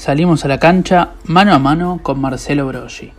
Salimos 0.00 0.46
a 0.46 0.48
la 0.48 0.58
cancha 0.58 1.10
mano 1.24 1.52
a 1.52 1.58
mano 1.58 2.00
con 2.02 2.18
Marcelo 2.18 2.66
Broggi. 2.66 3.12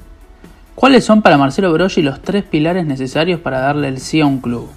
¿Cuáles 0.74 1.06
son 1.06 1.22
para 1.22 1.38
Marcelo 1.38 1.72
Broggi 1.72 2.02
los 2.02 2.24
tres 2.24 2.44
pilares 2.44 2.88
necesarios 2.88 3.40
para 3.40 3.60
darle 3.60 3.88
el 3.88 4.00
sí 4.00 4.20
a 4.20 4.26
un 4.26 4.40
club? 4.40 4.68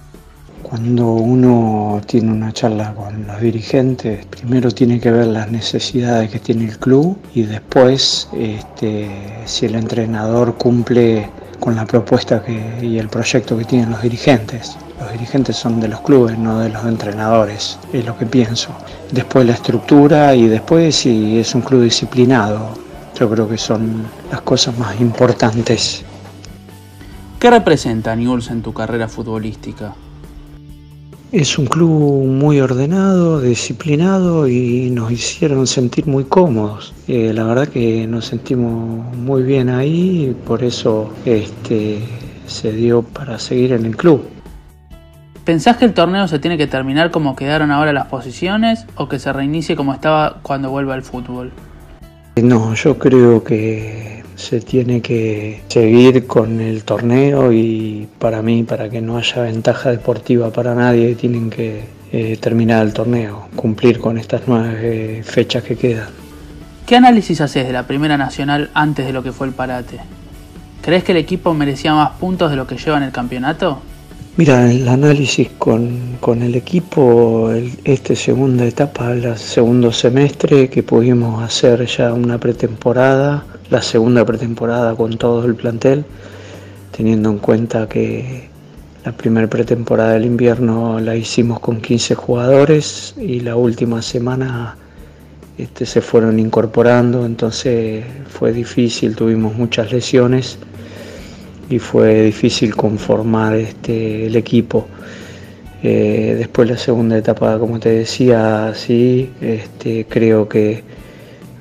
Cuando 0.62 1.14
uno 1.14 2.02
tiene 2.04 2.30
una 2.30 2.52
charla 2.52 2.92
con 2.92 3.26
los 3.26 3.40
dirigentes, 3.40 4.26
primero 4.26 4.70
tiene 4.70 5.00
que 5.00 5.10
ver 5.10 5.28
las 5.28 5.50
necesidades 5.50 6.30
que 6.30 6.40
tiene 6.40 6.66
el 6.66 6.78
club 6.78 7.16
y 7.34 7.44
después 7.44 8.28
este, 8.36 9.08
si 9.46 9.64
el 9.64 9.74
entrenador 9.74 10.56
cumple 10.56 11.30
con 11.56 11.76
la 11.76 11.84
propuesta 11.84 12.42
que, 12.42 12.78
y 12.82 12.98
el 12.98 13.08
proyecto 13.08 13.56
que 13.56 13.64
tienen 13.64 13.90
los 13.90 14.02
dirigentes. 14.02 14.76
Los 15.00 15.12
dirigentes 15.12 15.56
son 15.56 15.80
de 15.80 15.88
los 15.88 16.00
clubes, 16.00 16.38
no 16.38 16.60
de 16.60 16.68
los 16.68 16.84
entrenadores, 16.84 17.78
es 17.92 18.04
lo 18.04 18.16
que 18.16 18.26
pienso. 18.26 18.70
Después 19.10 19.46
la 19.46 19.54
estructura 19.54 20.34
y 20.34 20.46
después 20.46 20.94
si 20.96 21.38
es 21.38 21.54
un 21.54 21.62
club 21.62 21.82
disciplinado. 21.82 22.70
Yo 23.18 23.30
creo 23.30 23.48
que 23.48 23.58
son 23.58 24.04
las 24.30 24.40
cosas 24.40 24.76
más 24.78 25.00
importantes. 25.00 26.04
¿Qué 27.38 27.50
representa 27.50 28.16
Newell's 28.16 28.50
en 28.50 28.62
tu 28.62 28.72
carrera 28.72 29.06
futbolística? 29.08 29.94
Es 31.32 31.58
un 31.58 31.66
club 31.66 32.26
muy 32.26 32.60
ordenado, 32.60 33.40
disciplinado 33.40 34.46
y 34.46 34.90
nos 34.90 35.10
hicieron 35.10 35.66
sentir 35.66 36.06
muy 36.06 36.24
cómodos. 36.24 36.94
Eh, 37.08 37.32
la 37.34 37.44
verdad 37.44 37.68
que 37.68 38.06
nos 38.06 38.26
sentimos 38.26 39.16
muy 39.16 39.42
bien 39.42 39.68
ahí 39.68 40.28
y 40.30 40.34
por 40.34 40.62
eso 40.62 41.12
este, 41.24 41.98
se 42.46 42.72
dio 42.72 43.02
para 43.02 43.38
seguir 43.38 43.72
en 43.72 43.86
el 43.86 43.96
club. 43.96 44.22
¿Pensás 45.44 45.76
que 45.76 45.84
el 45.84 45.92
torneo 45.92 46.26
se 46.28 46.38
tiene 46.38 46.56
que 46.56 46.66
terminar 46.66 47.10
como 47.10 47.36
quedaron 47.36 47.70
ahora 47.70 47.92
las 47.92 48.06
posiciones 48.06 48.86
o 48.94 49.08
que 49.08 49.18
se 49.18 49.32
reinicie 49.32 49.76
como 49.76 49.92
estaba 49.92 50.38
cuando 50.42 50.70
vuelva 50.70 50.94
el 50.94 51.02
fútbol? 51.02 51.52
No, 52.36 52.74
yo 52.74 52.98
creo 52.98 53.44
que 53.44 54.13
se 54.36 54.60
tiene 54.60 55.00
que 55.00 55.62
seguir 55.68 56.26
con 56.26 56.60
el 56.60 56.84
torneo 56.84 57.52
y 57.52 58.08
para 58.18 58.42
mí, 58.42 58.62
para 58.62 58.88
que 58.90 59.00
no 59.00 59.16
haya 59.16 59.42
ventaja 59.42 59.90
deportiva 59.90 60.50
para 60.50 60.74
nadie, 60.74 61.14
tienen 61.14 61.50
que 61.50 61.84
eh, 62.12 62.36
terminar 62.40 62.84
el 62.86 62.92
torneo, 62.92 63.48
cumplir 63.56 63.98
con 63.98 64.18
estas 64.18 64.42
nueve 64.46 65.22
fechas 65.24 65.62
que 65.62 65.76
quedan. 65.76 66.08
¿Qué 66.86 66.96
análisis 66.96 67.40
haces 67.40 67.66
de 67.66 67.72
la 67.72 67.86
Primera 67.86 68.18
Nacional 68.18 68.70
antes 68.74 69.06
de 69.06 69.12
lo 69.12 69.22
que 69.22 69.32
fue 69.32 69.46
el 69.46 69.52
parate? 69.52 69.98
¿Crees 70.82 71.02
que 71.02 71.12
el 71.12 71.18
equipo 71.18 71.54
merecía 71.54 71.94
más 71.94 72.10
puntos 72.20 72.50
de 72.50 72.56
lo 72.56 72.66
que 72.66 72.76
lleva 72.76 72.98
en 72.98 73.04
el 73.04 73.12
campeonato? 73.12 73.80
Mira, 74.36 74.68
el 74.68 74.88
análisis 74.88 75.48
con, 75.58 76.16
con 76.18 76.42
el 76.42 76.56
equipo, 76.56 77.52
esta 77.84 78.16
segunda 78.16 78.66
etapa, 78.66 79.12
el 79.12 79.38
segundo 79.38 79.92
semestre, 79.92 80.68
que 80.68 80.82
pudimos 80.82 81.40
hacer 81.40 81.86
ya 81.86 82.12
una 82.12 82.38
pretemporada, 82.38 83.46
la 83.70 83.80
segunda 83.80 84.24
pretemporada 84.24 84.96
con 84.96 85.16
todo 85.18 85.44
el 85.44 85.54
plantel, 85.54 86.04
teniendo 86.90 87.30
en 87.30 87.38
cuenta 87.38 87.88
que 87.88 88.48
la 89.04 89.12
primera 89.12 89.46
pretemporada 89.46 90.14
del 90.14 90.24
invierno 90.24 90.98
la 90.98 91.14
hicimos 91.14 91.60
con 91.60 91.80
15 91.80 92.16
jugadores 92.16 93.14
y 93.16 93.38
la 93.38 93.54
última 93.54 94.02
semana 94.02 94.76
este, 95.58 95.86
se 95.86 96.00
fueron 96.00 96.40
incorporando, 96.40 97.24
entonces 97.24 98.04
fue 98.30 98.52
difícil, 98.52 99.14
tuvimos 99.14 99.54
muchas 99.54 99.92
lesiones 99.92 100.58
y 101.74 101.80
fue 101.80 102.22
difícil 102.22 102.76
conformar 102.76 103.56
este, 103.56 104.26
el 104.26 104.36
equipo. 104.36 104.86
Eh, 105.82 106.36
después 106.38 106.70
la 106.70 106.78
segunda 106.78 107.18
etapa, 107.18 107.58
como 107.58 107.80
te 107.80 107.90
decía, 107.90 108.72
sí, 108.76 109.30
este, 109.40 110.06
creo 110.08 110.48
que 110.48 110.84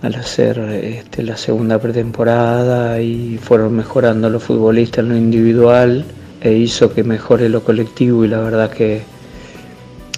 al 0.03 0.13
hacer 0.13 0.59
este, 0.59 1.23
la 1.23 1.35
segunda 1.35 1.79
pretemporada 1.79 3.01
y 3.01 3.39
fueron 3.41 3.75
mejorando 3.75 4.29
los 4.29 4.43
futbolistas 4.43 4.99
en 4.99 5.09
lo 5.09 5.17
individual 5.17 6.05
e 6.41 6.53
hizo 6.53 6.93
que 6.93 7.03
mejore 7.03 7.49
lo 7.49 7.63
colectivo 7.63 8.23
y 8.23 8.27
la 8.27 8.39
verdad 8.39 8.69
que 8.69 9.01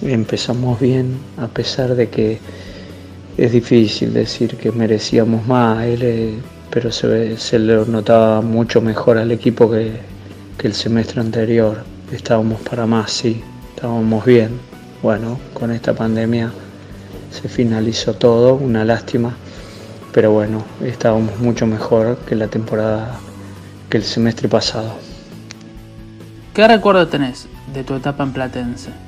empezamos 0.02 0.78
bien 0.78 1.16
a 1.38 1.46
pesar 1.46 1.94
de 1.94 2.10
que 2.10 2.38
es 3.38 3.50
difícil 3.50 4.12
decir 4.12 4.56
que 4.56 4.72
merecíamos 4.72 5.46
más, 5.46 5.86
pero 6.76 6.92
se, 6.92 7.38
se 7.38 7.58
le 7.58 7.86
notaba 7.86 8.42
mucho 8.42 8.82
mejor 8.82 9.16
al 9.16 9.32
equipo 9.32 9.70
que, 9.70 9.92
que 10.58 10.66
el 10.66 10.74
semestre 10.74 11.22
anterior. 11.22 11.78
Estábamos 12.12 12.60
para 12.60 12.84
más, 12.84 13.12
sí, 13.12 13.42
estábamos 13.74 14.26
bien. 14.26 14.50
Bueno, 15.02 15.38
con 15.54 15.70
esta 15.70 15.94
pandemia 15.94 16.52
se 17.30 17.48
finalizó 17.48 18.12
todo, 18.12 18.56
una 18.56 18.84
lástima 18.84 19.34
pero 20.12 20.32
bueno, 20.32 20.64
estábamos 20.82 21.38
mucho 21.40 21.66
mejor 21.66 22.18
que 22.26 22.34
la 22.34 22.48
temporada, 22.48 23.20
que 23.88 23.96
el 23.96 24.02
semestre 24.02 24.46
pasado. 24.46 24.96
¿Qué 26.52 26.68
recuerdo 26.68 27.08
tenés 27.08 27.48
de 27.72 27.84
tu 27.84 27.94
etapa 27.94 28.22
en 28.22 28.32
Platense? 28.34 29.05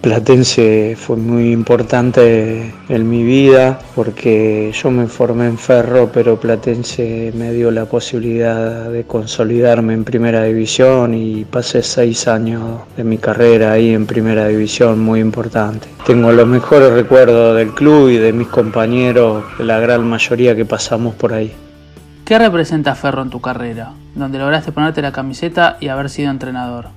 Platense 0.00 0.96
fue 0.96 1.16
muy 1.16 1.50
importante 1.50 2.72
en 2.88 3.08
mi 3.08 3.24
vida 3.24 3.78
porque 3.94 4.70
yo 4.72 4.90
me 4.90 5.06
formé 5.06 5.46
en 5.46 5.58
Ferro, 5.58 6.10
pero 6.12 6.38
Platense 6.38 7.32
me 7.34 7.52
dio 7.52 7.70
la 7.70 7.86
posibilidad 7.86 8.90
de 8.90 9.04
consolidarme 9.04 9.94
en 9.94 10.04
Primera 10.04 10.44
División 10.44 11.14
y 11.14 11.44
pasé 11.44 11.82
seis 11.82 12.28
años 12.28 12.82
de 12.96 13.04
mi 13.04 13.18
carrera 13.18 13.72
ahí 13.72 13.94
en 13.94 14.06
Primera 14.06 14.46
División, 14.46 15.00
muy 15.00 15.20
importante. 15.20 15.88
Tengo 16.06 16.30
los 16.32 16.46
mejores 16.46 16.92
recuerdos 16.92 17.56
del 17.56 17.74
club 17.74 18.10
y 18.10 18.18
de 18.18 18.32
mis 18.32 18.48
compañeros, 18.48 19.44
la 19.58 19.80
gran 19.80 20.06
mayoría 20.06 20.54
que 20.54 20.64
pasamos 20.64 21.14
por 21.14 21.32
ahí. 21.32 21.52
¿Qué 22.24 22.38
representa 22.38 22.94
Ferro 22.94 23.22
en 23.22 23.30
tu 23.30 23.40
carrera, 23.40 23.92
donde 24.14 24.38
lograste 24.38 24.70
ponerte 24.70 25.00
la 25.00 25.12
camiseta 25.12 25.78
y 25.80 25.88
haber 25.88 26.10
sido 26.10 26.30
entrenador? 26.30 26.88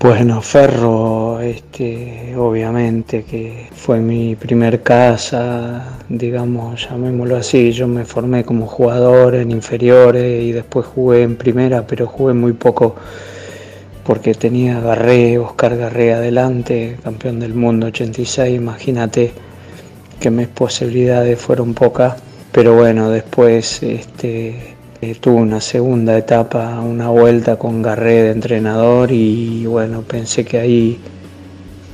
Bueno, 0.00 0.40
Ferro, 0.42 1.27
este, 1.40 2.34
obviamente 2.36 3.24
que 3.24 3.68
fue 3.72 4.00
mi 4.00 4.36
primer 4.36 4.82
casa, 4.82 5.98
digamos, 6.08 6.88
llamémoslo 6.88 7.36
así. 7.36 7.72
Yo 7.72 7.86
me 7.88 8.04
formé 8.04 8.44
como 8.44 8.66
jugador 8.66 9.34
en 9.34 9.50
inferiores 9.50 10.42
y 10.44 10.52
después 10.52 10.86
jugué 10.86 11.22
en 11.22 11.36
primera, 11.36 11.86
pero 11.86 12.06
jugué 12.06 12.34
muy 12.34 12.52
poco 12.52 12.96
porque 14.08 14.34
tenía 14.34 14.80
Garré, 14.80 15.38
Oscar 15.38 15.76
Garré 15.76 16.14
adelante, 16.14 16.96
campeón 17.04 17.40
del 17.40 17.52
mundo 17.52 17.88
86, 17.88 18.56
imagínate 18.56 19.32
que 20.18 20.30
mis 20.30 20.48
posibilidades 20.48 21.38
fueron 21.38 21.74
pocas, 21.74 22.14
pero 22.50 22.74
bueno, 22.74 23.10
después 23.10 23.82
este, 23.82 24.76
eh, 25.02 25.14
tuve 25.20 25.36
una 25.36 25.60
segunda 25.60 26.16
etapa, 26.16 26.80
una 26.80 27.10
vuelta 27.10 27.56
con 27.56 27.82
Garré 27.82 28.22
de 28.22 28.30
entrenador 28.30 29.12
y 29.12 29.66
bueno, 29.66 30.00
pensé 30.00 30.44
que 30.44 30.58
ahí 30.58 30.98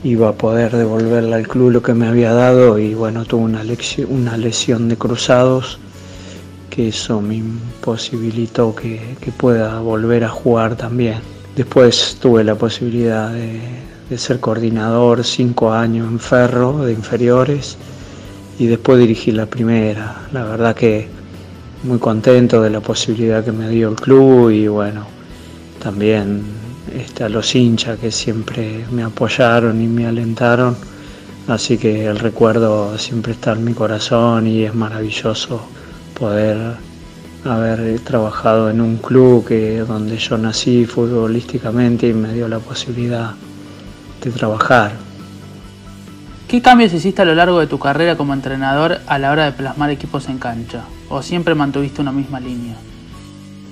iba 0.05 0.29
a 0.29 0.33
poder 0.33 0.71
devolverle 0.77 1.35
al 1.35 1.49
club 1.49 1.71
lo 1.71 1.83
que 1.83 1.95
me 1.95 2.07
había 2.07 2.33
dado 2.33 2.79
y 2.79 2.95
bueno, 2.95 3.25
tuve 3.25 3.45
una, 3.45 4.37
lesión 4.37 4.89
de 4.89 4.97
cruzados 4.99 5.79
que 6.69 6.89
eso 6.89 7.23
me 7.23 7.37
imposibilitó 7.37 8.75
que, 8.75 9.01
pueda 9.39 9.81
volver 9.81 10.25
a 10.25 10.29
jugar 10.29 10.77
también. 10.77 11.21
Después 11.57 12.19
tuve 12.21 12.45
la 12.45 12.55
posibilidad 12.55 13.33
de, 13.33 13.61
de 14.11 14.19
ser 14.19 14.41
coordinador 14.41 15.25
cinco 15.25 15.73
años 15.73 16.07
en 16.11 16.19
Ferro 16.19 16.85
de 16.85 16.93
inferiores 16.93 17.79
y 18.59 18.67
después 18.67 18.99
dirigir 18.99 19.35
la 19.35 19.47
primera. 19.47 20.27
La 20.33 20.45
verdad 20.45 20.75
que 20.75 21.09
muy 21.83 21.99
contento 21.99 22.61
de 22.61 22.71
la 22.71 22.81
posibilidad 22.81 23.43
que 23.45 23.53
me 23.53 23.69
dio 23.71 23.89
el 23.89 23.97
club 23.97 24.51
y 24.51 24.69
bueno, 24.69 25.07
también 25.85 26.43
este, 26.97 27.29
los 27.29 27.55
hinchas 27.55 27.99
que 27.99 28.11
siempre 28.11 28.87
me 28.91 29.03
apoyaron 29.03 29.83
y 29.83 29.87
me 29.87 30.07
alentaron. 30.07 30.75
Así 31.47 31.77
que 31.77 32.07
el 32.07 32.19
recuerdo 32.19 32.97
siempre 32.97 33.33
está 33.33 33.53
en 33.53 33.65
mi 33.65 33.75
corazón 33.75 34.47
y 34.47 34.63
es 34.63 34.75
maravilloso 34.75 35.61
poder 36.19 36.77
haber 37.45 38.01
trabajado 38.01 38.71
en 38.71 38.81
un 38.81 38.97
club 38.97 39.47
que 39.47 39.81
donde 39.81 40.17
yo 40.17 40.39
nací 40.39 40.87
futbolísticamente 40.87 42.09
y 42.09 42.15
me 42.15 42.33
dio 42.33 42.49
la 42.49 42.61
posibilidad 42.61 43.33
de 44.23 44.31
trabajar. 44.31 44.93
¿Qué 46.49 46.63
cambios 46.63 46.95
hiciste 46.95 47.21
a 47.21 47.27
lo 47.27 47.35
largo 47.35 47.61
de 47.61 47.67
tu 47.67 47.79
carrera 47.79 48.17
como 48.17 48.33
entrenador 48.33 49.01
a 49.07 49.19
la 49.19 49.31
hora 49.31 49.45
de 49.45 49.53
plasmar 49.53 49.91
equipos 49.91 50.31
en 50.31 50.39
cancha? 50.39 50.85
¿O 51.11 51.21
siempre 51.21 51.55
mantuviste 51.55 52.01
una 52.01 52.13
misma 52.13 52.41
línea? 52.41 52.77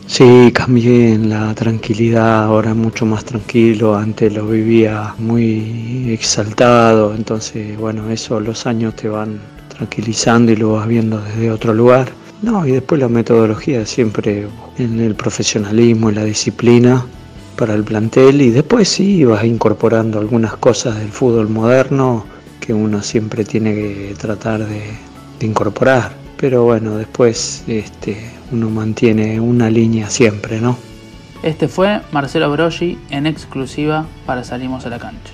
Sí, 0.07 0.51
cambié 0.53 1.15
en 1.15 1.31
la 1.31 1.55
tranquilidad, 1.55 2.45
ahora 2.45 2.75
mucho 2.75 3.07
más 3.07 3.25
tranquilo, 3.25 3.97
antes 3.97 4.33
lo 4.33 4.47
vivía 4.47 5.15
muy 5.19 6.11
exaltado, 6.13 7.15
entonces 7.15 7.79
bueno, 7.79 8.11
eso 8.11 8.39
los 8.41 8.67
años 8.67 8.95
te 8.95 9.09
van 9.09 9.41
tranquilizando 9.69 10.53
y 10.53 10.57
lo 10.57 10.73
vas 10.73 10.87
viendo 10.87 11.21
desde 11.21 11.51
otro 11.51 11.73
lugar. 11.73 12.13
No, 12.43 12.67
y 12.67 12.73
después 12.73 13.01
la 13.01 13.09
metodología 13.09 13.87
siempre 13.87 14.49
en 14.77 15.01
el 15.01 15.15
profesionalismo, 15.15 16.09
en 16.09 16.17
la 16.17 16.25
disciplina 16.25 17.07
para 17.57 17.75
el 17.75 17.85
plantel 17.85 18.41
y 18.43 18.51
después 18.51 18.89
sí 18.89 19.25
vas 19.25 19.45
incorporando 19.45 20.19
algunas 20.19 20.57
cosas 20.57 20.99
del 20.99 21.09
fútbol 21.09 21.49
moderno 21.49 22.25
que 22.61 22.75
uno 22.75 23.03
siempre 23.03 23.45
tiene 23.45 23.75
que 23.75 24.15
tratar 24.19 24.67
de, 24.67 24.83
incorporar. 25.41 26.13
pero 26.37 26.65
bueno, 26.65 26.97
después 26.97 27.65
este, 27.67 28.17
uno 28.53 28.71
mantiene 28.71 29.41
una 29.41 29.71
línea 29.71 30.09
siempre, 30.11 30.61
¿no? 30.61 30.77
Este 31.43 31.67
fue 31.67 32.01
Marcelo 32.13 32.51
Broggi 32.51 32.99
en 33.11 33.27
exclusiva 33.27 34.07
para 34.27 34.45
Salimos 34.45 34.87
a 34.87 34.91
la 34.91 34.99
Cancha. 34.99 35.33